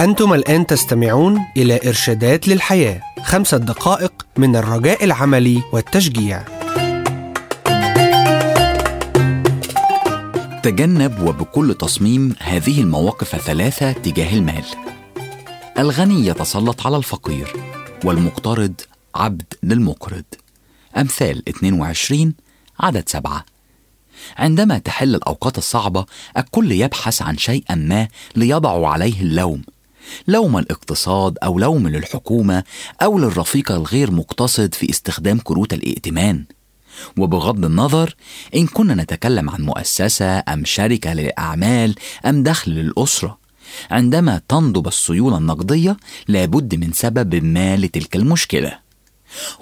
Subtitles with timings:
[0.00, 6.42] أنتم الآن تستمعون إلى إرشادات للحياة خمسة دقائق من الرجاء العملي والتشجيع.
[10.62, 14.64] تجنب وبكل تصميم هذه المواقف الثلاثة تجاه المال.
[15.78, 17.52] الغني يتسلط على الفقير
[18.04, 18.74] والمقترض
[19.14, 20.24] عبد للمقرض.
[20.96, 22.34] أمثال 22
[22.80, 23.44] عدد سبعة.
[24.38, 29.62] عندما تحل الأوقات الصعبة الكل يبحث عن شيء ما ليضع عليه اللوم.
[30.28, 32.64] لوم الاقتصاد أو لوم للحكومة
[33.02, 36.44] أو للرفيق الغير مقتصد في استخدام كروت الائتمان.
[37.16, 38.14] وبغض النظر
[38.54, 41.94] إن كنا نتكلم عن مؤسسة أم شركة للأعمال
[42.26, 43.38] أم دخل للأسرة
[43.90, 45.96] عندما تنضب السيولة النقدية
[46.28, 48.78] لابد من سبب ما لتلك المشكلة.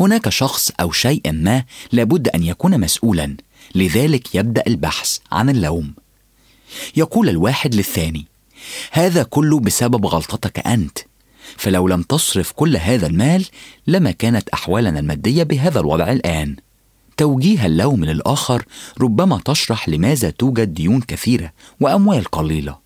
[0.00, 3.36] هناك شخص أو شيء ما لابد أن يكون مسؤولا
[3.74, 5.94] لذلك يبدأ البحث عن اللوم.
[6.96, 8.26] يقول الواحد للثاني
[8.90, 10.98] هذا كله بسبب غلطتك أنت.
[11.56, 13.46] فلو لم تصرف كل هذا المال
[13.86, 16.56] لما كانت أحوالنا المادية بهذا الوضع الآن.
[17.16, 18.64] توجيه اللوم للآخر
[19.00, 22.78] ربما تشرح لماذا توجد ديون كثيرة وأموال قليلة.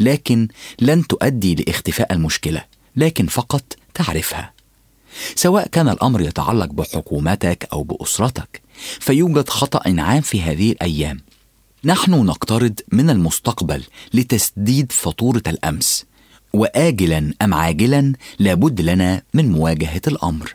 [0.00, 0.48] لكن
[0.80, 2.64] لن تؤدي لاختفاء المشكلة
[2.96, 4.52] لكن فقط تعرفها.
[5.34, 8.62] سواء كان الأمر يتعلق بحكومتك أو بأسرتك
[9.00, 11.20] فيوجد خطأ عام في هذه الأيام.
[11.84, 13.82] نحن نقترض من المستقبل
[14.14, 16.04] لتسديد فاتورة الأمس
[16.52, 20.54] وآجلا أم عاجلا لابد لنا من مواجهة الأمر.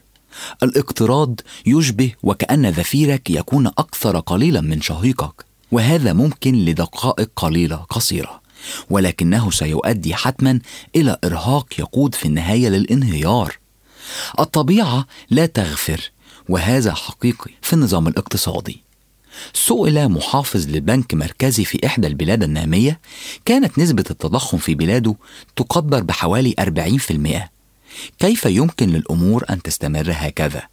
[0.63, 8.41] الاقتراض يشبه وكأن ذفيرك يكون أكثر قليلا من شهيقك وهذا ممكن لدقائق قليلة قصيرة
[8.89, 10.59] ولكنه سيؤدي حتما
[10.95, 13.57] إلى إرهاق يقود في النهاية للانهيار.
[14.39, 16.11] الطبيعة لا تغفر
[16.49, 18.90] وهذا حقيقي في النظام الاقتصادي.
[19.53, 22.99] سئل محافظ لبنك مركزي في إحدى البلاد النامية
[23.45, 25.15] كانت نسبة التضخم في بلاده
[25.55, 27.49] تقدر بحوالي 40%
[28.19, 30.63] كيف يمكن للأمور أن تستمر هكذا؟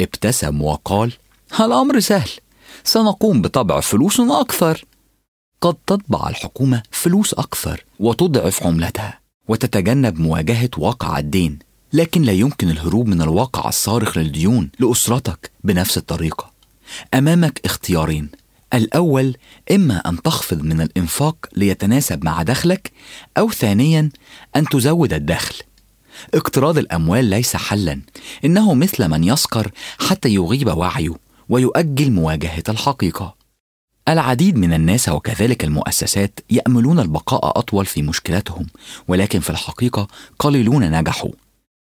[0.00, 1.12] ابتسم وقال
[1.60, 2.30] الأمر سهل
[2.84, 4.84] سنقوم بطبع فلوس أكثر.
[5.60, 11.58] قد تطبع الحكومة فلوس أكثر وتضعف عملتها وتتجنب مواجهة واقع الدين
[11.92, 16.51] لكن لا يمكن الهروب من الواقع الصارخ للديون لأسرتك بنفس الطريقة.
[17.14, 18.30] أمامك اختيارين.
[18.74, 19.36] الأول
[19.72, 22.92] إما أن تخفض من الإنفاق ليتناسب مع دخلك
[23.38, 24.10] أو ثانيا
[24.56, 25.54] أن تزود الدخل.
[26.34, 28.00] اقتراض الأموال ليس حلا.
[28.44, 29.70] إنه مثل من يسكر
[30.08, 31.14] حتى يغيب وعيه
[31.48, 33.42] ويؤجل مواجهة الحقيقة.
[34.08, 38.66] العديد من الناس وكذلك المؤسسات يأملون البقاء أطول في مشكلتهم
[39.08, 41.30] ولكن في الحقيقة قليلون نجحوا.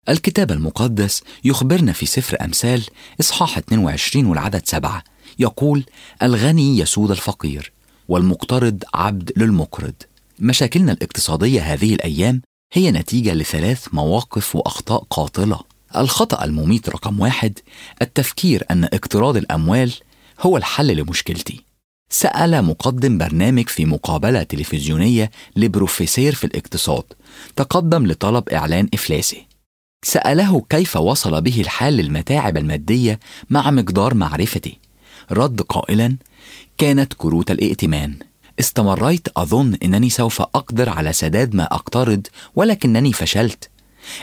[0.08, 2.82] الكتاب المقدس يخبرنا في سفر أمثال
[3.20, 5.04] إصحاح 22 والعدد سبعة.
[5.38, 5.84] يقول
[6.22, 7.72] الغني يسود الفقير
[8.08, 9.94] والمقترض عبد للمقرض.
[10.40, 15.60] مشاكلنا الاقتصادية هذه الأيام هي نتيجة لثلاث مواقف وأخطاء قاتلة.
[15.96, 17.58] الخطأ المميت رقم واحد
[18.02, 19.92] التفكير أن اقتراض الأموال
[20.40, 21.60] هو الحل لمشكلتي.
[22.10, 27.04] سأل مقدم برنامج في مقابلة تلفزيونية لبروفيسير في الاقتصاد
[27.56, 29.55] تقدم لطلب إعلان إفلاسي.
[30.06, 34.78] سأله كيف وصل به الحال للمتاعب المادية مع مقدار معرفتي
[35.32, 36.16] رد قائلا
[36.78, 38.16] كانت كروت الائتمان.
[38.60, 43.70] استمريت أظن أنني سوف أقدر على سداد ما أقترض ولكنني فشلت.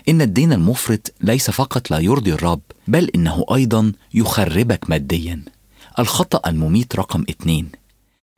[0.10, 5.46] إن الدين المفرط ليس فقط لا يرضي الرب بل إنه أيضا يخربك ماديا.
[6.00, 7.70] الخطأ المميت رقم اتنين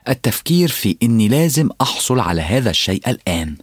[0.09, 3.55] التفكير في إني لازم أحصل على هذا الشيء الآن.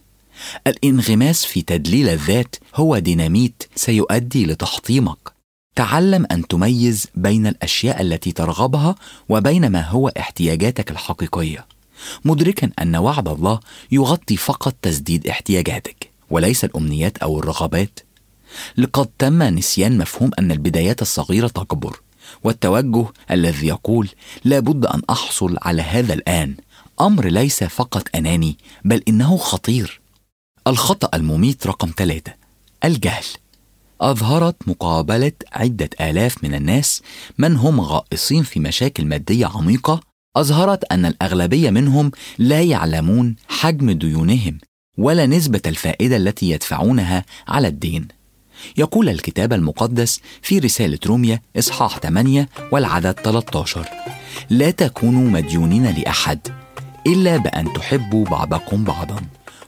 [0.67, 5.33] الانغماس في تدليل الذات هو ديناميت سيؤدي لتحطيمك.
[5.75, 8.95] تعلم أن تميز بين الأشياء التي ترغبها
[9.29, 11.65] وبين ما هو احتياجاتك الحقيقية.
[12.25, 13.59] مدركا أن وعد الله
[13.91, 17.99] يغطي فقط تسديد احتياجاتك وليس الأمنيات أو الرغبات.
[18.77, 21.99] لقد تم نسيان مفهوم أن البدايات الصغيرة تكبر
[22.43, 24.09] والتوجه الذي يقول
[24.45, 26.55] لابد أن أحصل على هذا الآن
[27.01, 30.02] أمر ليس فقط أناني بل إنه خطير.
[30.67, 32.33] الخطأ المميت رقم ثلاثة
[32.83, 33.23] الجهل
[34.01, 37.01] أظهرت مقابلة عدة آلاف من الناس
[37.37, 39.99] من هم غائصين في مشاكل مادية عميقة
[40.35, 44.57] أظهرت أن الأغلبية منهم لا يعلمون حجم ديونهم
[44.97, 48.07] ولا نسبة الفائدة التي يدفعونها على الدين.
[48.77, 53.87] يقول الكتاب المقدس في رسالة روميا إصحاح 8 والعدد 13:
[54.49, 56.62] لا تكونوا مديونين لأحد
[57.07, 59.21] إلا بأن تحبوا بعضكم بعضا.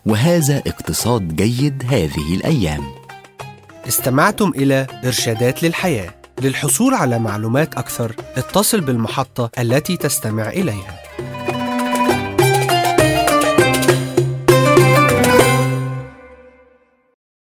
[0.05, 2.83] وهذا اقتصاد جيد هذه الأيام.
[3.87, 6.13] استمعتم إلى إرشادات للحياة.
[6.41, 11.04] للحصول على معلومات أكثر اتصل بالمحطة التي تستمع إليها.